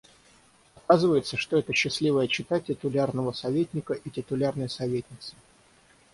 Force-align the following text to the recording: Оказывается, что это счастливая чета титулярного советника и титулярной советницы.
Оказывается, 0.77 1.37
что 1.37 1.59
это 1.59 1.75
счастливая 1.75 2.27
чета 2.27 2.59
титулярного 2.59 3.33
советника 3.33 3.93
и 3.93 4.09
титулярной 4.09 4.67
советницы. 4.67 5.35